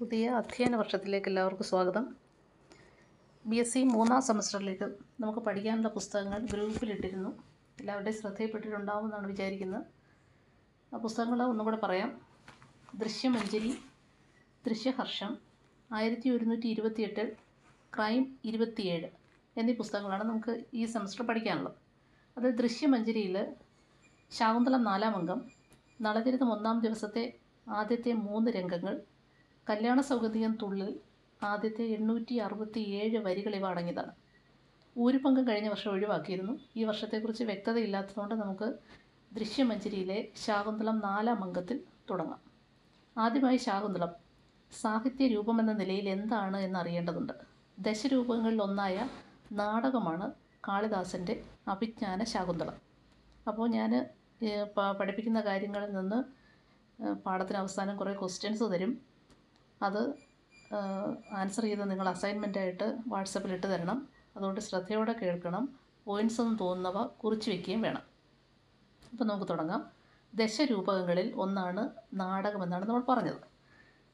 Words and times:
പുതിയ 0.00 0.26
അധ്യയന 0.36 0.74
വർഷത്തിലേക്ക് 0.80 1.28
എല്ലാവർക്കും 1.30 1.66
സ്വാഗതം. 1.70 2.04
ബി 3.44 3.56
എസ് 3.56 3.72
സി 3.72 3.80
മൂന്നാം 3.94 4.22
സെമസ്റ്ററിലേക്ക് 4.28 4.86
നമുക്ക് 5.22 5.38
പഠിക്കാനുള്ള 5.38 5.88
പുസ്തകങ്ങൾ 5.88 6.40
ഗ്രൂപ്പിലിട്ടിരുന്നു. 6.52 7.30
എല്ലാവരുടെയും 7.80 8.16
ശ്രദ്ധയിൽപ്പെട്ടിട്ടുണ്ടാവുമെന്നാണ് 8.20 9.26
വിചാരിക്കുന്നത്. 9.26 9.84
ആ 10.92 11.00
പുസ്തകങ്ങൾ 11.04 11.42
ഒന്നും 11.42 11.64
കൂടെ 11.64 11.80
പറയാം. 11.84 12.10
ദൃശ്യമഞ്ജരി 12.94 13.72
ദൃശ്യഹർഷം 14.64 15.34
ആയിരത്തി 15.90 16.30
ഒരുന്നൂറ്റി 16.30 16.66
ഇരുപത്തിയെട്ട് 16.66 17.26
ക്രൈം 17.96 18.24
ഇരുപത്തിയേഴ് 18.44 19.10
എന്നീ 19.56 19.76
പുസ്തകങ്ങളാണ് 19.82 20.24
നമുക്ക് 20.24 20.64
ഈ 20.74 20.84
സെമസ്റ്റർ 20.86 21.26
പഠിക്കാനുള്ളത്. 21.26 21.78
അത് 22.38 22.48
ദൃശ്യമഞ്ജരിയിൽ 22.62 23.38
ശാകുന്തളം 24.30 24.84
നാലാം 24.90 25.16
അംഗം 25.20 25.42
നളചരിതം 26.00 26.52
ഒന്നാം 26.52 26.78
ദിവസത്തെ 26.88 27.26
ആദ്യത്തെ 27.66 28.12
മൂന്ന് 28.26 28.50
രംഗങ്ങൾ 28.50 28.94
കല്യാണ 29.70 30.00
സൗഗന്ധികം 30.00 30.58
തുള്ളിൽ 30.62 31.00
ആദ്യത്തെ 31.44 31.84
എണ്ണൂറ്റി 31.84 32.34
അറുപത്തി 32.34 32.80
ഏഴ് 32.80 33.18
വരികൾ 33.18 33.54
ഇവ 33.54 33.66
അടങ്ങിയതാണ്. 33.66 34.12
ഊരുപങ്കം 34.98 35.48
കഴിഞ്ഞ 35.48 35.68
വർഷം 35.68 35.90
ഒഴിവാക്കിയിരുന്നു. 35.90 36.58
ഈ 36.76 36.84
വർഷത്തെക്കുറിച്ച് 36.84 37.44
വ്യക്തതയില്ലാത്തതുകൊണ്ട് 37.44 38.34
നമുക്ക് 38.34 38.74
ദൃശ്യമഞ്ജരിയിലെ 39.32 40.28
ശാകുന്തളം 40.46 40.98
നാലാം 40.98 41.44
അംഗത്തിൽ 41.44 41.80
തുടങ്ങാം. 42.10 42.40
ആദ്യമായി 43.18 43.56
ശാകുന്തളം 43.56 44.12
സാഹിത്യ 44.80 45.26
രൂപമെന്ന 45.26 45.72
നിലയിൽ 45.72 46.08
എന്താണ് 46.08 46.56
എന്നറിയേണ്ടതുണ്ട് 46.56 47.32
ദശരൂപങ്ങളിൽ 47.78 48.62
ഒന്നായ 48.62 49.08
നാടകമാണ് 49.52 50.32
കാളിദാസന്റെ 50.68 51.42
അഭിജ്ഞാന 51.68 52.24
ശാകുന്തളം. 52.24 52.74
അപ്പോൾ 53.48 53.68
ഞാൻ 53.70 53.92
പഠിപ്പിക്കുന്ന 55.00 55.40
കാര്യങ്ങളിൽ 55.40 55.92
നിന്ന് 55.92 56.18
പാഠത്തിന് 57.12 57.58
അവസാനം 57.58 57.96
കുറേ 57.96 58.14
ക്വസ്റ്റ്യൻസ് 58.14 58.62
തരും. 58.62 59.09
അത് 59.82 60.14
ആൻസർ 61.32 61.62
ചെയ്ത് 61.62 61.90
നിങ്ങൾ 61.90 62.08
അസൈൻമെന്റായിട്ട് 62.08 62.98
വാട്സപ്പിൽ 63.06 63.52
ഇട്ട് 63.52 63.66
തരണം. 63.66 64.08
അതുകൊണ്ട് 64.36 64.60
ശ്രദ്ധയോടെ 64.60 65.12
കേൾക്കണം. 65.12 65.64
പോയിൻസ് 66.06 66.40
എന്ന് 66.40 66.58
തോന്നുന്നവ 66.58 67.06
കുറിച്ച് 67.06 67.50
വയ്ക്കുകയും 67.50 67.82
വേണം. 67.82 68.02
അപ്പോൾ 69.12 69.24
നമുക്ക് 69.24 69.48
തുടങ്ങാം. 69.48 69.90
ദശരൂപകങ്ങളിൽ 70.34 71.32
ഒന്നാണ് 71.34 71.88
നാടകമെന്നാണ് 72.14 72.86
നമ്മൾ 72.88 73.02
പറഞ്ഞത്. 73.08 73.40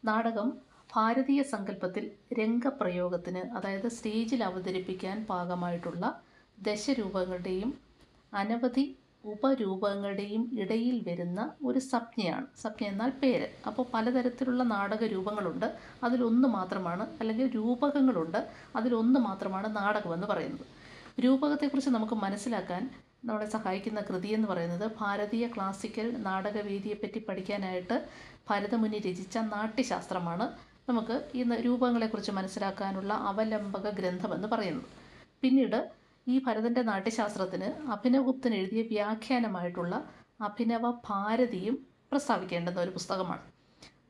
നാടകം 0.05 0.49
ഭാരതീയ 0.95 1.43
സങ്കല്പത്തിൽ 1.43 2.11
രംഗപ്രയോഗത്തിന് 2.41 3.39
അതായത് 3.39 3.89
സ്റ്റേജിൽ 3.89 4.45
അവതരിപ്പിക്കാൻ 4.45 5.27
പാകമായിട്ടുള്ള 5.27 6.23
ദശരൂപങ്ങളുടെയും 6.59 7.71
അനവധി 8.35 8.97
ഉപരൂപങ്ങളുടെയും 9.27 10.51
ഇടയിൽ 10.61 11.05
വരുന്ന 11.09 11.53
ഒരു 11.65 11.79
സംജ്ഞയാണ്. 11.79 12.47
സംജ്ഞ 12.63 12.87
എന്നാൽ 12.87 13.11
പേര്. 13.23 13.49
അപ്പോൾ 13.67 13.87
പലതരത്തിലുള്ള 13.95 14.63
നാടക 14.63 15.05
രൂപങ്ങളുണ്ട് 15.05 15.67
അതിലൊന്ന് 16.03 16.49
മാത്രമാണ് 16.49 17.07
അല്ലെങ്കിൽ 17.21 17.49
രൂപകങ്ങളുണ്ട്. 17.55 18.41
അതിലൊന്ന് 18.77 19.21
മാത്രമാണ് 19.21 19.77
നാടകമെന്ന് 19.77 20.27
പറയുന്നത്. 20.27 20.67
രൂപകത്തെക്കുറിച്ച് 21.21 21.91
നമുക്ക് 21.91 22.15
മനസ്സിലാക്കാൻ 22.15 22.83
നമ്മളെ 23.25 23.47
സഹായിക്കുന്ന 23.47 24.01
കൃതി 24.01 24.29
എന്ന് 24.29 24.49
പറയുന്നത് 24.49 24.91
ഭാരതീയ 25.01 25.47
ക്ലാസിക്കൽ 25.47 26.17
നാടകവേദിയെപ്പറ്റി 26.19 27.25
പഠിക്കാനായിട്ട് 27.29 27.97
ഭരതമുനി 28.51 28.99
രചിച്ച 28.99 29.39
നാട്യശാസ്ത്രമാണ് 29.39 30.47
നമുക്ക് 30.89 31.29
ഈ 31.35 31.43
രൂപങ്ങളെക്കുറിച്ച് 31.61 32.33
മനസ്സിലാക്കാനുള്ള 32.33 33.15
അവലംബക 33.15 33.91
ഗ്രന്ഥമെന്ന് 33.91 34.49
പറയുന്നത്. 34.49 34.91
പിന്നീട് 35.43 35.79
ഈ 36.27 36.37
ഭരതന്റെ 36.47 36.83
നാട്യശാസ്ത്രത്തിന് 36.83 37.69
അഭിനവഗുപ്തൻ 37.95 38.53
എഴുതിയ 38.55 38.83
വ്യാഖ്യാനമായിട്ടുള്ള 38.83 39.95
അഭിനവ 40.41 40.91
ഭാരതിയും 41.09 41.77
പ്രസ്താവിക്കേണ്ടുന്ന 42.11 42.79
ഒരു 42.81 42.91
പുസ്തകമാണ്. 42.91 43.45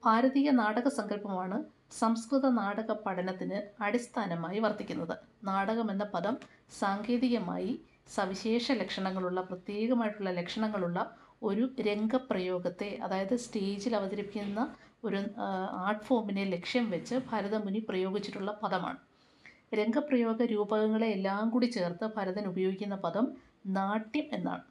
ഭാരതീയ 0.05 0.48
നാടക 0.61 0.89
സങ്കല്പമാണ് 0.89 1.59
സംസ്കൃത 1.98 2.47
നാടക 2.61 2.91
പഠനത്തിന് 3.05 3.59
അടിസ്ഥാനമായി 3.83 4.59
വർത്തിക്കുന്നത്. 4.59 5.14
നാടകം 5.44 5.91
എന്ന 5.91 6.05
പദം 6.14 6.34
സാങ്കേതികമായി 6.81 7.72
സവിശേഷ 8.16 8.72
ലക്ഷണങ്ങളുള്ള 8.72 9.41
പ്രത്യേകമായിട്ടുള്ള 9.41 10.31
ലക്ഷണങ്ങളുള്ള 10.31 10.98
ഒരു 11.43 11.65
രംഗപ്രയോഗത്തെ 11.88 12.91
അതായത് 13.04 13.37
സ്റ്റേജിൽ 13.37 13.94
അവതരിപ്പിക്കുന്ന 13.97 14.60
ഒരു 15.04 15.19
ആർട്ട് 15.87 16.04
ഫോമിനെ 16.04 16.44
ലക്ഷ്യം 16.54 16.87
വെച്ച് 16.91 17.16
ഭരതമുനി 17.31 17.81
പ്രയോഗിച്ചിട്ടുള്ള 17.88 18.53
പദമാണ്. 18.62 18.98
രംഗപ്രയോഗ 19.72 20.43
രൂപകങ്ങളെ 20.43 21.06
എല്ലാം 21.06 21.50
കൂടി 21.50 21.66
ചേർത്ത് 21.66 22.06
ഭരതൻ 22.16 22.44
ഉപയോഗിക്കുന്ന 22.49 22.97
പദം 22.97 23.27
നാട്യം 23.66 24.27
എന്നാണ്. 24.32 24.65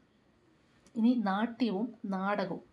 ഇനി 0.95 1.13
നാട്യവും 1.25 1.87
നാടകവും. 2.05 2.63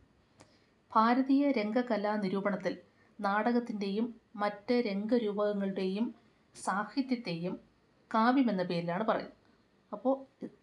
ഭാരതീയ 0.93 1.50
രംഗകലാ 1.50 2.16
നിരൂപണത്തിൽ 2.16 2.75
നാടകത്തിന്റെയും 3.21 4.06
മറ്റ് 4.37 4.75
രംഗരൂപകങ്ങളുടെയും 4.87 6.15
സാഹിത്യത്തെയും 6.56 7.55
കാവ്യമെന്ന 8.10 8.62
പേരിലാണ് 8.62 9.04
പറയുന്നത്. 9.04 9.39
അപ്പോൾ 9.93 10.15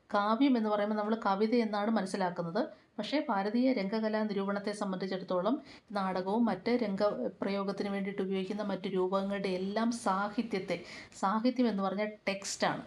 കാവ്യം 0.09 0.53
എന്ന് 0.57 0.69
പറയുമ്പോൾ 0.69 0.97
നമ്മൾ 0.99 1.15
കവിത 1.25 1.53
എന്നാണ് 1.65 1.91
മനസ്സിലാക്കുന്നത്. 1.97 2.61
പക്ഷേ 2.97 3.17
ഭാരതീയ 3.27 3.67
രംഗകലാ 3.73 4.21
നിരൂപണത്തെ 4.29 4.71
സംബന്ധിച്ചിടത്തോളം 4.79 5.55
നാടകവും 5.97 6.41
മറ്റ് 6.49 6.71
രംഗ 6.83 7.03
പ്രയോഗത്തിന് 7.41 7.89
വേണ്ടിയിട്ട് 7.93 8.21
ഉപയോഗിക്കുന്ന 8.21 8.63
മറ്റ് 8.71 8.87
രൂപങ്ങളുടെ 8.95 9.51
എല്ലാം 9.59 9.89
സാഹിത്യത്തെ 10.05 10.77
സാഹിത്യം 11.21 11.67
എന്ന് 11.71 11.83
പറഞ്ഞാൽ 11.83 12.09
ടെക്സ്റ്റാണ് 12.29 12.83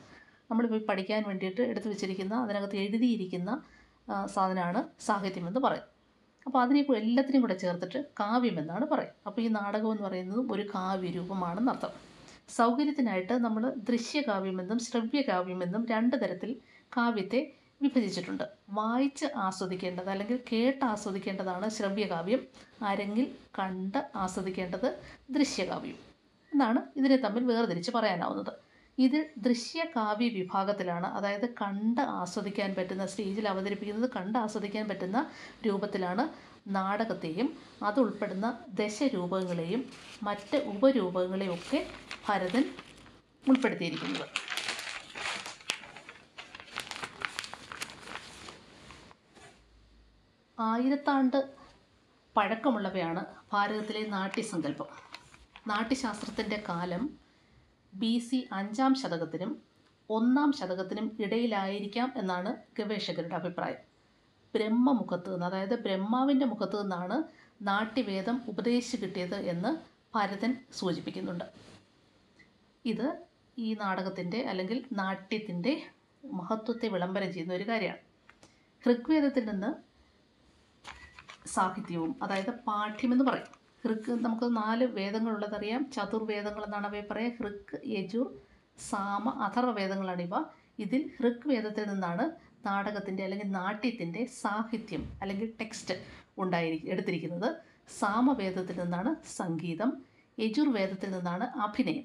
നമ്മളിപ്പോൾ 0.51 0.83
പഠിക്കാൻ 0.91 1.23
വേണ്ടിയിട്ട് 1.29 1.63
എടുത്തു 1.71 1.89
വെച്ചിരിക്കുന്ന 1.93 2.35
അതിനകത്ത് 2.45 2.77
എഴുതിയിരിക്കുന്ന 2.83 3.51
സാധനമാണ് 4.35 4.81
സാഹിത്യം 5.07 5.47
എന്ന് 5.51 5.61
പറയും 5.67 5.89
അപ്പോൾ 6.47 6.61
അതിനെ 6.63 6.81
എല്ലാത്തിനും 7.01 7.43
കൂടെ 7.45 7.57
ചേർത്തിട്ട് 7.63 7.99
കാവ്യം 8.21 8.57
എന്നാണ് 8.63 8.85
പറയും 8.93 9.15
അപ്പോൾ 9.27 9.41
ഈ 9.41 9.49
നാടകം 9.59 9.91
എന്ന് 9.93 10.05
പറയുന്നത് 10.07 10.41
ഒരു 10.55 10.65
കാവ്യരൂപമാണെന്നർത്ഥം. 10.75 11.93
സൗകര്യത്തിനായിട്ട് 12.59 13.35
നമ്മൾ 13.47 13.63
ദൃശ്യകാവ്യമെന്നും 13.89 14.79
ശ്രവ്യകാവ്യമെന്നും 14.87 15.83
രണ്ട് 15.93 16.17
തരത്തിൽ 16.23 16.51
കാവ്യത്തെ 16.97 17.53
വിഭജിച്ചിട്ടുണ്ട്. 17.83 18.45
വായിച്ച് 18.69 19.27
ആസ്വദിക്കേണ്ടത് 19.37 20.11
അല്ലെങ്കിൽ 20.11 20.39
കേട്ട് 20.53 20.85
ആസ്വദിക്കേണ്ടതാണ് 20.85 21.69
ശ്രവ്യകാവ്യം. 21.69 22.43
അരങ്ങിൽ 22.83 23.35
കണ്ട് 23.59 24.11
ആസ്വദിക്കേണ്ടത് 24.17 25.03
ദൃശ്യകാവ്യം. 25.31 25.97
എന്നാണ് 26.53 26.81
ഇതിനെ 26.97 27.17
തമ്മിൽ 27.17 27.45
വേർതിരിച്ച് 27.45 27.91
പറയാനാവുന്നത്. 27.91 28.53
ഇതിൽ 28.99 29.27
ദൃശ്യകാവ്യ 29.39 30.29
വിഭാഗത്തിലാണ് 30.29 31.07
അതായത് 31.07 31.49
കണ്ട് 31.49 32.01
ആസ്വദിക്കാൻ 32.01 32.75
പറ്റുന്ന 32.75 33.07
സ്റ്റേജിൽ 33.07 33.49
അവതരിപ്പിക്കുന്നത് 33.49 34.11
കണ്ട് 34.11 34.39
ആസ്വദിക്കാൻ 34.39 34.89
പറ്റുന്ന 34.89 35.31
രൂപത്തിലാണ് 35.67 36.29
നാടകത്തെയും 36.69 37.57
അതുൾപ്പെടുന്ന 37.83 38.59
ദശരൂപങ്ങളെയും 38.69 39.85
മറ്റ് 40.23 40.57
ഉപരൂപങ്ങളെയും 40.57 41.55
ഒക്കെ 41.55 41.87
ഭരതൻ 42.29 42.65
ഉൾപ്പെടുത്തിയിരിക്കുന്നത്. 43.49 44.27
ആയിരത്താണ്ട് 50.59 51.51
പഴക്കമുള്ളവയാണ് 52.37 53.25
ഭാരതത്തിലെ 53.53 54.07
നാട്യസങ്കല്പം. 54.07 54.87
നാട്യശാസ്ത്രത്തിന്റെ 55.67 56.65
കാലം 56.69 57.19
ബി 57.95 58.19
സി 58.19 58.49
അഞ്ചാം 58.53 58.95
ശതകത്തിനും 58.95 59.63
ഒന്നാം 60.11 60.53
ശതകത്തിനും 60.53 61.17
ഇടയിലായിരിക്കാം 61.21 62.13
എന്നാണ് 62.17 62.57
ഗവേഷകരുടെ 62.79 63.35
അഭിപ്രായം. 63.35 63.81
ബ്രഹ്മമുഖത്ത് 64.55 65.35
നിന്ന് 65.35 65.47
അതായത് 65.47 65.83
ബ്രഹ്മാവിന്റെ 65.83 66.47
മുഖത്ത് 66.47 66.83
നിന്നാണ് 66.83 67.23
നാട്യവേദം 67.63 68.43
ഉപദേശിച്ച് 68.47 69.07
കിട്ടിയത് 69.07 69.35
എന്ന് 69.35 69.71
ഭരതൻ 70.15 70.65
സൂചിപ്പിക്കുന്നുണ്ട്. 70.73 71.45
ഇത് 72.85 73.07
ഈ 73.59 73.75
നാടകത്തിന്റെ 73.75 74.43
അല്ലെങ്കിൽ 74.43 74.85
നാട്യത്തിന്റെ 74.93 75.73
മഹത്വത്തെ 76.25 76.89
വിളംബരം 76.89 77.33
ചെയ്യുന്ന 77.33 77.55
ഒരു 77.55 77.69
കാര്യമാണ്. 77.69 78.03
ഋഗ്വേദത്തിൽ 78.89 79.45
നിന്ന് 79.45 79.92
സാഹിത്യവും 81.47 82.17
അതായത് 82.23 82.51
പാഠ്യമെന്ന് 82.51 83.25
പറയും. 83.25 83.63
ഹൃക്ക് 83.85 84.25
നമുക്ക് 84.25 84.57
നാല് 84.57 84.87
വേദങ്ങളുള്ളതറിയാം 84.87 85.91
ചതുർവേദങ്ങൾ 85.91 86.65
എന്നാണ് 86.65 86.87
അവയെ 86.87 87.01
പറയുക. 87.11 87.33
ഹൃക്ക് 87.41 87.81
യജുർ 87.87 88.39
സാമ 88.91 89.29
അഥർവ 89.29 89.71
വേദങ്ങളാണ് 89.71 90.23
ഇവ. 90.23 90.43
ഇതിൽ 90.79 91.11
ഹൃക് 91.21 91.49
വേദത്തിൽ 91.49 91.89
നിന്നാണ് 91.89 92.31
നാടകത്തിന്റെ 92.67 93.25
അല്ലെങ്കിൽ 93.25 93.47
നാട്യത്തിന്റെ 93.47 94.25
സാഹിത്യം 94.25 95.13
അല്ലെങ്കിൽ 95.23 95.53
ടെക്സ്റ്റ് 95.61 95.95
ഉണ്ടായിരി 96.39 96.91
എടുത്തിരിക്കുന്നത്. 96.91 97.57
സാമവേദത്തിൽ 97.99 98.81
നിന്നാണ് 98.81 99.15
സംഗീതം. 99.37 99.93
യജുർവേദത്തിൽ 100.39 101.11
നിന്നാണ് 101.11 101.45
അഭിനയം. 101.45 102.05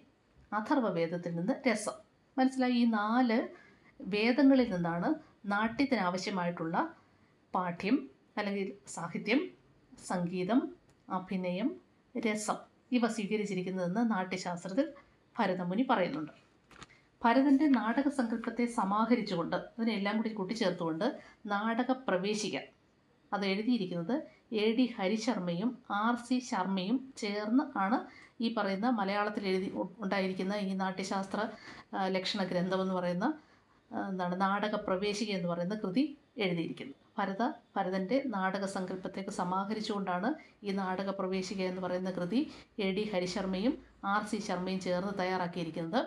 അഥർവ 0.53 0.89
വേദത്തിൽ 0.89 1.35
നിന്ന് 1.35 1.53
രസം. 1.69 1.93
മനസ്സിലായി? 2.37 2.73
ഈ 2.73 2.85
നാല് 2.85 3.47
വേദങ്ങളിൽ 4.01 4.73
നിന്നാണ് 4.73 5.13
നാട്യത്തിനാവശ്യമായിട്ടുള്ള 5.45 6.93
പാഠ്യം. 7.55 8.16
അല്ലെങ്കിൽ 8.37 8.67
സാഹിത്യം 8.87 9.39
സംഗീതം 10.05 10.59
അഭിനയം 11.07 11.69
രസം 12.15 12.57
ഇവ 12.91 13.07
സ്വീകരിച്ചിരിക്കുന്നതെന്ന് 13.07 14.11
നാട്യശാസ്ത്രത്തിൽ 14.11 14.87
ഭരതമുനി 15.35 15.83
പറയുന്നുണ്ട്. 15.89 16.33
ഭരതന്റെ 17.23 17.67
നാടക 17.67 18.07
സങ്കല്പത്തെ 18.09 18.65
സമാഹരിച്ചുകൊണ്ട് 18.79 19.55
അതിനെല്ലാം 19.79 20.17
കൂടി 20.17 20.29
കൂട്ടിച്ചേർത്തുകൊണ്ട് 20.29 21.05
നാടക 21.45 21.91
പ്രവേശിക 22.07 22.57
അത് 23.33 23.45
എഴുതിയിരിക്കുന്നത് 23.45 24.15
എ 24.53 24.65
ഡി 24.75 24.85
ഹരിശർമ്മയും 24.97 25.69
ആർ 25.91 26.15
സി 26.15 26.37
ശർമ്മയും 26.39 27.13
ചേർന്ന് 27.17 27.63
ആണ് 27.77 27.97
ഈ 28.41 28.53
പറയുന്ന 28.53 28.89
മലയാളത്തിൽ 28.89 29.47
എഴുതി 29.47 29.69
ഉണ്ടായിരിക്കുന്ന 29.99 30.55
ഈ 30.67 30.73
നാട്യശാസ്ത്ര 30.73 31.39
ലക്ഷണ 32.07 32.43
ഗ്രന്ഥം 32.43 32.81
എന്ന് 32.81 32.93
പറയുന്ന 32.93 33.27
എന്താണ് 33.91 34.41
നാടക 34.41 34.75
പ്രവേശിക 34.87 35.31
എന്ന് 35.31 35.49
പറയുന്ന 35.49 35.75
കൃതി 35.75 36.03
എഴുതിയിരിക്കുന്നത്. 36.37 37.06
ഭരത 37.17 37.43
ഭരതന്റെ 37.75 38.23
നാടക 38.27 38.65
സങ്കല്പത്തേക്ക് 38.65 39.29
സമാഹരിച്ചുകൊണ്ടാണ് 39.29 40.29
ഈ 40.63 40.71
നാടക 40.71 41.09
പ്രവേശിക 41.09 41.61
എന്ന് 41.61 41.81
പറയുന്ന 41.81 42.11
കൃതി 42.11 42.39
എ 42.79 42.91
ഡി 42.91 43.03
ഹരിശർമ്മയും 43.13 43.73
ആർ 44.05 44.23
സി 44.23 44.37
ശർമ്മയും 44.37 44.79
ചേർന്ന് 44.79 45.13
തയ്യാറാക്കിയിരിക്കുന്നത്. 45.19 46.01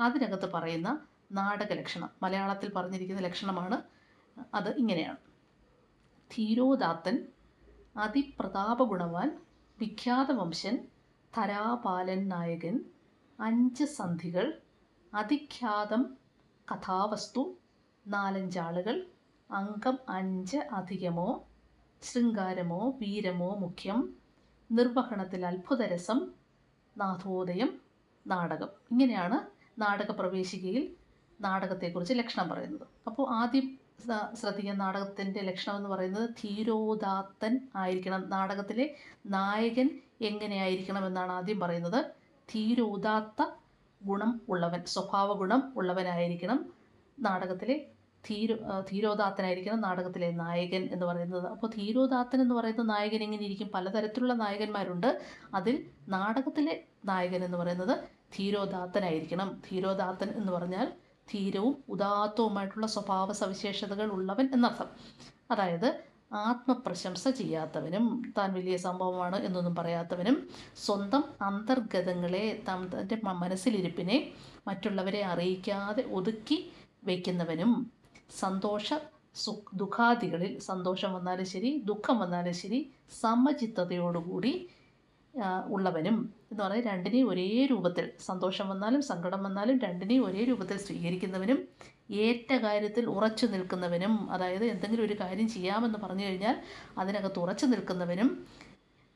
അതിനകത്ത് 0.00 0.50
പറയുന്ന 0.54 0.88
നാടക 1.32 1.72
ലക്ഷണം 1.72 2.10
മലയാളത്തിൽ 2.22 2.72
പറഞ്ഞിരിക്കുന്ന 2.72 3.22
ലക്ഷണമാണ് 3.22 3.76
അത് 4.54 4.70
ഇങ്ങനെയാണ്. 4.76 5.20
ധീരോദാത്തൻ 6.30 7.16
അതിപ്രതാപഗുണവാൻ 7.96 9.28
വിഖ്യാത 9.78 10.30
വംശൻ 10.32 10.76
ധരാപാലൻ 11.32 12.28
നായകൻ 12.28 12.76
അഞ്ച് 13.38 13.84
സന്ധികൾ 13.98 14.46
അതിഖ്യാതം 15.12 16.02
കഥാവസ്തു 16.68 17.42
നാലഞ്ചാളുകൾ 18.06 18.96
അംഗം 19.52 19.98
അഞ്ച് 20.08 20.56
അധികമോ 20.72 21.28
ശൃംഗാരമോ 22.02 22.90
വീരമോ 23.00 23.54
മുഖ്യം 23.54 23.98
നിർവഹണത്തിൽ 24.70 25.46
അത്ഭുതരസം 25.46 26.18
നാഥോദയം 26.96 27.70
നാടകം. 28.26 28.68
ഇങ്ങനെയാണ് 28.90 29.38
നാടകപ്രവേശികയിൽ 29.80 30.84
നാടകത്തെക്കുറിച്ച് 31.40 32.14
ലക്ഷണം 32.14 32.48
പറയുന്നത്. 32.48 32.86
അപ്പോൾ 33.06 33.26
ആദ്യം 33.30 33.66
ശ്രദ്ധിക്കുന്ന 34.34 34.84
നാടകത്തിന്റെ 34.84 35.40
ലക്ഷണം 35.40 35.76
എന്ന് 35.76 35.88
പറയുന്നത് 35.88 36.30
ധീരോദാത്തൻ 36.42 37.68
ആയിരിക്കണം. 37.76 38.28
നാടകത്തിലെ 38.28 38.86
നായകൻ 39.26 39.88
എങ്ങനെയായിരിക്കണം 40.20 41.06
എന്നാണ് 41.06 41.32
ആദ്യം 41.32 41.60
പറയുന്നത്. 41.60 42.00
ധീരോദാത്ത 42.48 43.40
ഗുണം 44.00 44.40
ഉള്ളവൻ 44.48 44.84
സ്വഭാവ 44.84 45.32
ഗുണം 45.32 45.72
ഉള്ളവനായിരിക്കണം 45.76 46.58
നാടകത്തിലെ 47.18 47.76
ധീരോ 48.28 48.56
ധീരോദാത്തനായിരിക്കണം 48.90 49.80
നാടകത്തിലെ 49.80 50.30
നായകൻ 50.30 50.88
എന്ന് 50.92 51.06
പറയുന്നത്. 51.06 51.48
അപ്പോൾ 51.48 51.66
ധീരോദാത്തൻ 51.66 52.40
എന്ന് 52.40 52.54
പറയുന്ന 52.54 52.82
നായകൻ 52.82 53.22
എങ്ങനെ 53.22 53.44
ഇരിക്കും? 53.44 53.70
പലതരത്തിലുള്ള 53.74 54.34
നായകന്മാരുണ്ട്. 54.34 55.22
അതിൽ 55.54 55.84
നാടകത്തിലെ 56.08 56.84
നായകൻ 57.04 57.44
എന്ന് 57.44 57.58
പറയുന്നത് 57.58 57.98
ധീരോദാത്തനായിരിക്കണം. 58.38 59.62
ധീരോദാത്തൻ 59.70 60.28
എന്ന് 60.36 60.52
പറഞ്ഞാൽ 60.52 60.92
ധീരവും 61.32 61.84
ഉദാത്തവുമായിട്ടുള്ള 61.88 62.86
സ്വഭാവ 62.86 63.32
സവിശേഷതകൾ 63.32 64.06
ഉള്ളവൻ 64.06 64.48
എന്നർത്ഥം. 64.54 64.86
അതായത് 65.50 66.00
ആത്മപ്രശംസ 66.32 67.28
ചെയ്യാത്തവനും 67.28 68.32
താൻ 68.38 68.52
വലിയ 68.52 68.76
സംഭവമാണ് 68.76 69.36
എന്നൊന്നും 69.36 69.74
പറയാത്തവനും 69.74 70.48
സ്വന്തം 70.76 71.24
അന്തർഗതങ്ങളെ 71.42 72.62
തന്റെ 72.68 73.18
മനസ്സിലിരിപ്പിനെ 73.22 74.30
മറ്റുള്ളവരെ 74.66 75.24
അറിയിക്കാതെ 75.24 76.02
ഒതുക്കി 76.02 76.72
വയ്ക്കുന്നവനും 77.04 78.01
സന്തോഷ 78.36 78.88
സു 79.34 79.64
ദുഃഖാദികളിൽ 79.74 80.58
സന്തോഷം 80.60 81.12
വന്നാലും 81.12 81.44
ശരി 81.44 81.82
ദുഃഖം 81.84 82.18
വന്നാലും 82.18 82.52
ശരി 82.52 82.92
സമചിത്തതയോടുകൂടി 83.20 84.52
ഉള്ളവനും 85.68 86.16
എന്ന് 86.50 86.62
പറഞ്ഞാൽ 86.62 86.84
രണ്ടിനെയും 86.84 87.30
ഒരേ 87.30 87.66
രൂപത്തിൽ 87.66 88.12
സന്തോഷം 88.20 88.68
വന്നാലും 88.68 89.02
സങ്കടം 89.02 89.42
വന്നാലും 89.42 89.78
രണ്ടിനെയും 89.78 90.24
ഒരേ 90.26 90.44
രൂപത്തിൽ 90.44 90.76
സ്വീകരിക്കുന്നവനും 90.76 91.68
ഏറ്റ 92.10 92.52
കാര്യത്തിൽ 92.56 93.06
ഉറച്ചു 93.06 93.46
നിൽക്കുന്നവനും 93.46 94.30
അതായത് 94.30 94.64
എന്തെങ്കിലും 94.64 95.04
ഒരു 95.04 95.16
കാര്യം 95.20 95.48
ചെയ്യാമെന്ന് 95.48 95.98
പറഞ്ഞു 95.98 96.24
കഴിഞ്ഞാൽ 96.24 96.56
അതിനകത്ത് 96.98 97.38
ഉറച്ചു 97.38 97.66
നിൽക്കുന്നവനും 97.66 98.30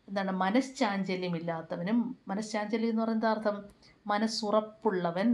എന്താണ് 0.09 0.33
മനഃശാഞ്ചല്യമില്ലാത്തവനും 0.33 2.17
മനഃശാഞ്ചല്യം 2.29 2.91
എന്ന് 2.91 3.03
പറയുന്ന 3.03 3.29
അർത്ഥം? 3.29 3.57
മനസ്സുറപ്പുള്ളവൻ 4.07 5.29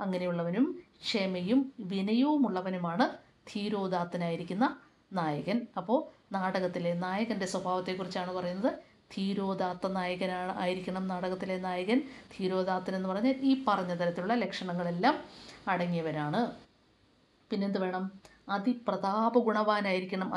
അങ്ങനെയുള്ളവനും 0.00 0.66
ക്ഷമയും 1.02 1.72
വിനയവുമുള്ളവനുമാണ് 1.80 3.06
ധീരോദാത്തനായിരിക്കുന്ന 3.54 4.76
നായകൻ. 5.12 5.66
അപ്പോൾ 5.76 5.98
നാടകത്തിലെ 6.32 6.94
നായകന്റെ 6.94 7.46
സ്വഭാവത്തെക്കുറിച്ചാണ് 7.46 8.32
പറയുന്നത്. 8.32 8.72
ധീരോദാത്ത 9.16 9.86
നായകനാണ് 9.86 10.58
ആയിരിക്കണം 10.58 11.08
നാടകത്തിലെ 11.08 11.58
നായകൻ. 11.58 12.02
ധീരോദാത്തൻ 12.38 12.96
എന്ന് 12.96 13.08
പറഞ്ഞാൽ 13.08 13.34
ഈ 13.40 13.64
പറഞ്ഞ 13.68 13.94
തരത്തിലുള്ള 13.94 14.34
ലക്ഷണങ്ങളെല്ലാം 14.34 15.16
അടങ്ങിയവരാണ്. 15.68 16.50
പിന്നെന്ത് 17.50 17.78
വേണം? 17.78 18.04
അതിപ്രതാപ 18.48 19.38
ഗുണവാനായിരിക്കണം 19.38 20.34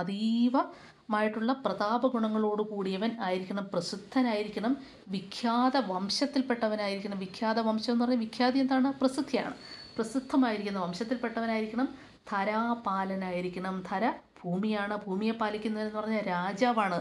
അതീവമായിട്ടുള്ള 1.03 1.53
പ്രതാപ 1.53 2.07
ഗുണങ്ങളോട് 2.07 2.61
കൂടിയവൻ 2.61 3.11
ആയിരിക്കണം 3.21 3.65
പ്രസിദ്ധനായിരിക്കണം 3.73 4.73
വിഖ്യാത 5.07 5.77
വംശത്തിൽപ്പെട്ടവനായിരിക്കണം. 5.91 7.17
വിഖ്യാത 7.19 7.59
വംശം 7.59 7.93
എന്ന് 7.93 8.05
പറഞ്ഞാൽ 8.05 8.19
വിഖ്യാതി 8.19 8.59
എന്താണ്? 8.59 8.89
പ്രസിദ്ധിയാണ്. 8.99 9.55
പ്രസിദ്ധമായിരിക്കുന്ന 9.97 10.79
വംശത്തിൽപ്പെട്ടവനായിരിക്കണം 10.79 11.87
ധരാപാലനായിരിക്കണം. 12.31 13.75
ധര 13.91 14.03
ഭൂമിയാണ് 14.43 14.95
ഭൂമിയെ 15.05 15.31
പാലിക്കുന്നതെന്ന് 15.31 15.99
പറഞ്ഞാൽ 15.99 16.23
രാജാവാണ്. 16.27 16.99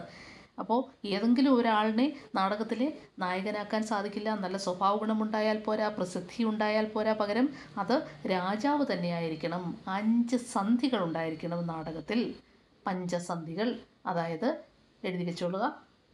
അപ്പോൾ 0.58 0.80
ഏതെങ്കിലും 1.06 1.52
ഒരാളിനെ 1.58 2.06
നാടകത്തിലെ 2.34 2.88
നായകനാക്കാൻ 3.18 3.82
സാധിക്കില്ല 3.82 4.34
നല്ല 4.44 4.56
സ്വഭാവ 4.56 4.94
ഗുണമുണ്ടായാൽ 4.96 5.58
പോരാ 5.66 5.88
പ്രസിദ്ധി 5.88 6.44
ഉണ്ടായാൽ 6.44 6.88
പോരാ 6.94 7.14
പകരം 7.20 7.48
അത് 7.78 7.96
രാജാവ് 8.30 8.84
തന്നെയായിരിക്കണം. 8.92 9.64
അഞ്ച് 9.88 10.36
സന്ധികൾ 10.56 11.00
ഉണ്ടായിരിക്കണം 11.04 11.66
നാടകത്തിൽ. 11.72 12.20
പഞ്ചസന്ധികൾ. 12.86 13.68
അതായത് 14.06 14.48
എഴുതി 15.04 15.24
വെച്ചോളുക. 15.24 15.64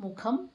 മുഖം 0.00 0.50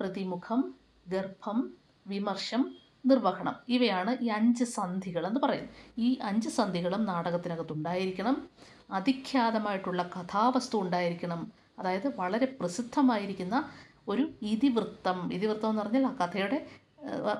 പ്രതിമുഖം 0.00 0.74
ഗർഭം 1.08 1.76
വിമർശം 2.06 2.76
നിർവഹണം. 3.06 3.56
ഇവയാണ് 3.68 4.16
ഈ 4.20 4.26
അഞ്ച് 4.28 4.64
സന്ധികൾ 4.64 5.26
എന്ന് 5.26 5.40
പറയുന്നത്. 5.40 5.74
ഈ 5.98 6.18
അഞ്ച് 6.22 6.48
സന്ധികളും 6.48 7.04
നാടകത്തിനകത്ത് 7.04 7.72
ഉണ്ടായിരിക്കണം. 7.72 8.48
അതിഖ്യാതമായിട്ടുള്ള 8.90 10.02
കഥാവസ്തു 10.02 10.76
ഉണ്ടായിരിക്കണം. 10.78 11.52
അതായത് 11.78 12.16
വളരെ 12.16 12.46
പ്രസിദ്ധമായിരിക്കുന്ന 12.60 13.70
ഒരു 14.08 14.30
ഇതിവൃത്തം. 14.42 15.32
ഇതിവൃത്തം 15.32 15.70
എന്ന് 15.70 15.82
പറഞ്ഞാൽ 15.82 16.06
ആ 16.06 16.26
കഥയുടെ 16.26 16.66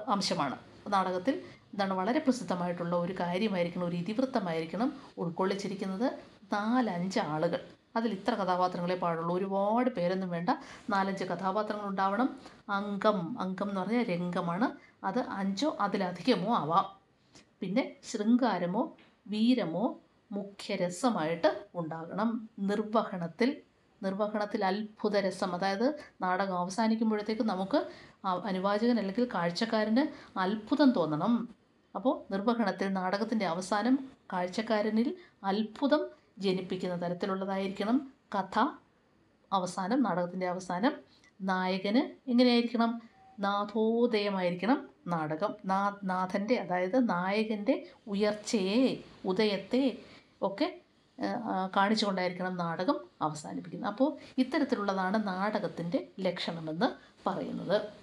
അംശമാണ്. 0.08 0.56
നാടകത്തിൽ 0.88 1.42
എന്താണ് 1.72 1.94
വളരെ 1.94 2.18
പ്രസിദ്ധമായിട്ടുള്ള 2.18 2.96
ഒരു 2.96 3.14
കാര്യമായിരിക്കണം 3.20 3.84
ഒരു 3.84 3.96
ഇതിവൃത്തമായിരിക്കണം 3.96 4.92
ഉൾക്കൊള്ളിച്ചിരിക്കുന്നത് 5.18 6.06
നാലഞ്ച് 6.52 7.20
ആളുകൾ. 7.20 7.77
അതിൽ 7.98 8.12
ഇത്ര 8.12 8.34
കഥാപാത്രങ്ങളെ 8.34 8.96
പാടുള്ളൂ. 8.96 9.36
ഒരുപാട് 9.36 9.90
പേരൊന്നും 9.90 10.30
വേണ്ട. 10.30 10.50
നാലഞ്ച് 10.90 11.24
കഥാപാത്രങ്ങൾ 11.24 11.86
ഉണ്ടാവണം 11.86 12.28
അംഗം 12.68 13.18
അംഗം 13.40 13.68
എന്ന് 13.68 13.80
പറഞ്ഞാൽ 13.80 14.04
രംഗമാണ്. 14.04 14.68
അത് 15.06 15.20
അഞ്ചോ 15.30 15.76
അതിലധികമോ 15.80 16.54
ആവാം. 16.56 16.86
പിന്നെ 17.60 17.84
ശൃംഗാരമോ 18.10 18.82
വീരമോ 19.26 19.84
മുഖ്യരസമായിട്ട് 20.32 21.50
ഉണ്ടാകണം. 21.74 22.48
നിർവഹണത്തിൽ 22.58 23.50
നിർവഹണത്തിൽ 24.02 24.64
അത്ഭുതരസം 24.64 25.54
അതായത് 25.54 25.86
നാടകം 26.22 26.58
അവസാനിക്കുമ്പോഴത്തേക്ക് 26.58 27.42
നമുക്ക് 27.42 27.78
അനുവാചകൻ 28.26 28.98
അല്ലെങ്കിൽ 28.98 29.28
കാഴ്ചക്കാരന് 29.34 30.04
അത്ഭുതം 30.38 30.90
തോന്നണം. 30.90 31.34
അപ്പോൾ 31.94 32.32
നിർവഹണത്തിൽ 32.32 32.88
നാടകത്തിന്റെ 32.88 33.46
അവസാനം 33.46 33.94
കാഴ്ചക്കാരനിൽ 34.32 35.08
അത്ഭുതം 35.44 36.17
ജനിപ്പിക്കുന്ന 36.38 37.02
തരത്തിലുള്ളതായിരിക്കണം. 37.02 38.12
കഥ 38.34 38.66
അവസാനം 39.52 40.02
നാടകത്തിന്റെ 40.02 40.48
അവസാനം. 40.48 40.92
നായകന് 41.40 42.30
എങ്ങനെയായിരിക്കണം? 42.30 43.02
നാഥോദയമായിരിക്കണം 43.38 44.88
നാടകം. 45.06 45.54
നാ 45.64 45.96
നാഥന്റെ 46.04 46.54
അതായത് 46.54 47.08
നായകന്റെ 47.08 47.86
ഉയർച്ചയെ 48.06 48.96
ഉദയത്തെ 49.24 49.98
ഒക്കെ 50.42 50.80
കാണിച്ചു 51.76 52.06
കൊണ്ടായിരിക്കണം 52.06 52.56
കാണിച്ചുകൊണ്ടായിരിക്കണം 52.56 52.56
നാടകം 52.56 53.00
അവസാനിപ്പിക്കുന്നത്. 53.22 53.90
അപ്പോൾ 53.90 54.16
ഇത്തരത്തിലുള്ളതാണ് 54.38 55.28
നാടകത്തിന്റെ 55.28 56.08
ലക്ഷണമെന്ന് 56.20 56.86
പറയുന്നത്. 57.28 57.97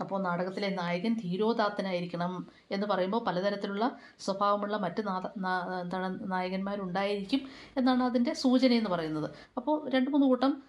അപ്പോൾ 0.00 0.22
നാടകത്തിലെ 0.22 0.68
നായകൻ 0.68 1.14
ധീരോദാത്തനായിരിക്കണം 1.24 2.46
എന്ന് 2.70 2.86
പറയുമ്പോൾ 2.86 3.24
പലതരത്തിലുള്ള 3.24 3.96
സ്വഭാവമുള്ള 4.20 4.76
മറ്റ് 4.76 5.00
എന്താണ് 5.00 6.32
നായകന്മാരുണ്ടായിരിക്കും 6.32 7.40
എന്നാണ് 7.76 8.02
അതിന്റെ 8.02 8.34
എന്ന് 8.76 8.90
പറയുന്നത്. 8.90 9.30
അപ്പോൾ 9.56 9.90
രണ്ട് 9.90 10.10
മൂന്ന് 10.10 10.26
കൂട്ടം 10.26 10.62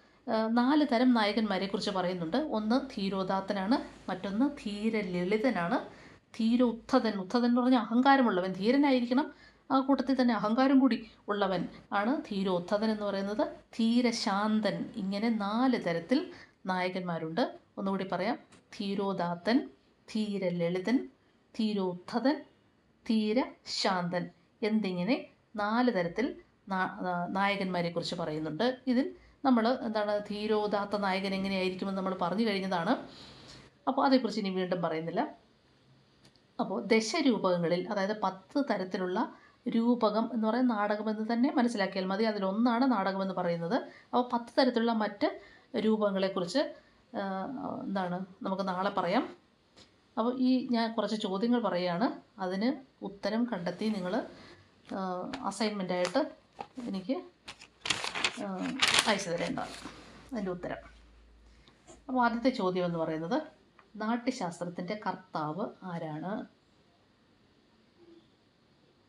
നാല് 0.48 0.86
തരം 0.92 1.14
നായകന്മാരെ 1.14 1.66
കുറിച്ച് 1.66 1.90
പറയുന്നുണ്ട്. 1.90 2.36
ഒന്ന് 2.36 2.76
ധീരോദാത്തനാണ് 2.96 3.76
മറ്റൊന്ന് 4.10 4.46
ധീരലളിതനാണ്. 4.64 5.78
ധീര 6.38 6.62
ഉദ്ധതൻ 6.62 7.14
ഉദ്ധതൻ 7.18 7.46
എന്ന് 7.46 7.60
പറഞ്ഞാൽ 7.60 7.80
അഹങ്കാരമുള്ളവൻ. 7.80 8.52
ധീരനായിരിക്കണം. 8.52 9.34
ആ 9.70 9.80
കൂട്ടത്തിൽ 9.80 10.22
തന്നെ 10.22 10.34
അഹങ്കാരം 10.34 10.78
കൂടി 10.78 11.06
ഉള്ളവൻ 11.28 11.68
ആണ് 11.92 12.22
ധീരോദ്ധതൻ 12.30 12.90
എന്ന് 12.90 13.04
പറയുന്നത്. 13.04 13.46
ധീരശാന്തൻ. 13.78 14.84
ഇങ്ങനെ 14.96 15.28
നാല് 15.28 15.84
തരത്തിൽ 15.86 16.30
നായകന്മാരുണ്ട്. 16.66 17.58
ഒന്നുകൂടി 17.78 18.06
പറയാം. 18.12 18.38
ധീരോദാത്തൻ 18.78 19.70
ധീരലളിതൻ 20.14 21.08
ധീരോദ്ധതൻ 21.58 22.44
ധീരശാന്തൻ 23.08 24.30
എന്നിങ്ങനെ 24.62 25.26
നാല് 25.56 25.92
തരത്തിൽ 25.92 26.36
നാ- 26.68 27.04
നാ- 27.04 27.28
നായകന്മാരെ 27.28 27.90
കുറിച്ച് 27.90 28.14
പറയുന്നുണ്ട്. 28.14 28.78
ഇതിൽ 28.86 29.14
നമ്മൾ 29.44 29.78
എന്താണ് 29.82 30.20
ധീരോദാത്ത 30.30 30.96
നായകൻ 30.96 31.34
എങ്ങനെയായിരിക്കുമെന്ന് 31.34 31.98
നമ്മൾ 31.98 32.16
പറഞ്ഞു 32.22 32.46
കഴിഞ്ഞതാണ്. 32.46 32.96
അപ്പോൾ 33.88 34.06
അതേക്കുറിച്ച് 34.06 34.40
ഇനി 34.40 34.50
വീണ്ടും 34.50 34.82
പറയുന്നില്ല. 34.82 35.34
അപ്പോൾ 36.60 36.84
ദശരൂപകങ്ങളിൽ 36.84 37.88
അതായത് 37.88 38.20
പത്ത് 38.20 38.64
തരത്തിലുള്ള 38.70 39.34
രൂപകം 39.68 40.30
എന്ന് 40.32 40.48
പറയുന്ന 40.48 40.74
നാടകമെന്ന് 40.74 41.32
തന്നെ 41.32 41.52
മനസ്സിലാക്കിയാൽ 41.54 42.04
മതി. 42.04 42.24
അതിലൊന്നാണ് 42.24 42.92
നാടകമെന്ന് 42.92 43.34
പറയുന്നത്. 43.34 43.74
അപ്പോൾ 43.74 44.28
പത്ത് 44.32 44.60
തരത്തിലുള്ള 44.60 44.92
മറ്റ് 44.92 45.40
രൂപങ്ങളെക്കുറിച്ച് 45.74 46.58
എന്താണ് 47.82 48.26
നമുക്ക് 48.42 48.68
നാളെ 48.68 48.90
പറയാം. 48.90 49.36
അപ്പോൾ 50.18 50.38
ഈ 50.38 50.68
ഞാൻ 50.70 50.94
കുറച്ച് 50.94 51.16
ചോദ്യങ്ങൾ 51.16 51.62
പറയുകയാണ്. 51.62 52.40
അതിന് 52.40 53.04
ഉത്തരം 53.04 53.44
കണ്ടെത്തി 53.44 53.84
നിങ്ങൾ 53.84 54.26
അസൈൻമെന്റായിട്ട് 55.44 56.36
എനിക്ക് 56.80 57.16
അയച്ചു 59.06 59.30
തരേണ്ടതാണ്. 59.30 59.70
അതിന്റെ 60.32 60.50
ഉത്തരം. 60.50 60.76
അപ്പോൾ 62.08 62.24
ആദ്യത്തെ 62.24 62.50
ചോദ്യം 62.50 62.84
എന്ന് 62.84 62.98
പറയുന്നത് 62.98 63.42
നാട്യശാസ്ത്രത്തിന്റെ 63.96 65.00
കർത്താവ് 65.06 65.66
ആരാണ്? 65.82 66.46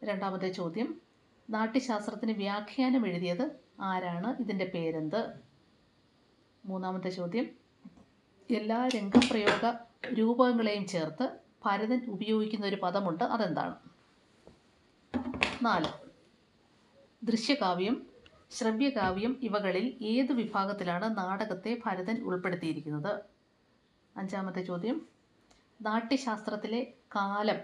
രണ്ടാമത്തെ 0.03 0.51
ചോദ്യം 0.51 1.01
നാട്യശാസ്ത്രത്തിന് 1.49 2.31
വ്യാഖ്യാനം 2.31 3.07
എഴുതിയത് 3.07 3.51
ആരാണ്? 3.79 4.41
ഇതിന്റെ 4.41 4.65
പേരെന്ത്? 4.65 5.46
മൂന്നാമത്തെ 6.67 7.09
ചോദ്യം. 7.09 7.45
എല്ലാ 8.51 8.87
രംഗപ്രയോഗ 8.87 9.77
രൂപങ്ങളെയും 10.13 10.85
ചേർത്ത് 10.87 11.39
ഭരതൻ 11.65 12.05
ഉപയോഗിക്കുന്ന 12.09 12.65
ഒരു 12.65 12.75
പദമുണ്ട്. 12.75 13.23
അതെന്താണ്? 13.23 13.75
നാല്. 15.61 15.91
ദൃശ്യകാവ്യം 17.23 18.07
ശ്രവ്യകാവ്യം 18.51 19.39
ഇവകളിൽ 19.41 19.97
ഏത് 20.01 20.31
വിഭാഗത്തിലാണ് 20.31 21.17
നാടകത്തെ 21.17 21.81
ഭരതൻ 21.85 22.23
ഉൾപ്പെടുത്തിയിരിക്കുന്നത്? 22.23 23.19
അഞ്ചാമത്തെ 24.17 24.61
ചോദ്യം. 24.61 25.07
നാട്യശാസ്ത്രത്തിലെ 25.81 26.93
കാലം 27.15 27.59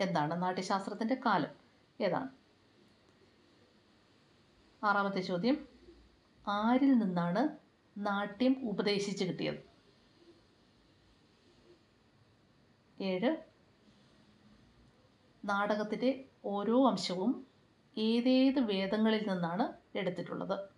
എന്താണ്? 0.00 0.42
നാട്യശാസ്ത്രത്തിന്റെ 0.42 1.16
കാലം 1.26 1.50
ഏതാണ്? 2.00 2.28
ആറാമത്തെ 4.84 5.20
ചോദ്യം. 5.20 5.68
ആരിൽ 6.48 6.92
നിന്നാണ് 6.98 7.65
നാട്യം 7.96 8.68
ഉപദേശിച്ച് 8.68 9.24
കിട്ടിയത്. 9.24 9.76
ഏഴ്. 13.00 13.36
നാടകത്തിന്റെ 15.44 16.24
ഓരോ 16.44 16.88
അംശവും 16.88 17.46
ഏതേത് 17.98 18.58
വേദങ്ങളിൽ 18.58 19.30
നിന്നാണ് 19.30 19.98
എടുത്തിട്ടുള്ളത്? 19.98 20.68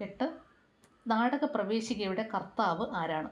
എട്ട്. 0.00 0.38
നാടക 1.06 1.44
പ്രവേശികയുടെ 1.44 2.28
കർത്താവ് 2.34 2.96
ആരാണ്? 2.96 3.30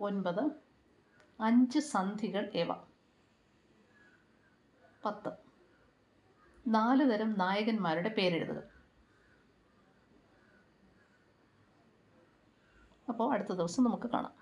ഒൻപത്. 0.00 0.50
അഞ്ച് 1.40 1.78
സന്ധികൾ 1.78 2.52
ഏവ? 2.54 2.72
പത്ത്. 5.04 5.45
നാല് 6.66 7.10
തരം 7.10 7.38
നായകന്മാരുടെ 7.38 8.08
പേരെഴുതുക. 8.08 8.62
അപ്പോൾ 13.08 13.32
അടുത്ത 13.32 13.52
ദിവസം 13.52 13.84
നമുക്ക് 13.84 14.10
കാണാം. 14.10 14.34